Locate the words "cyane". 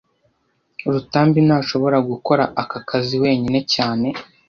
3.73-4.07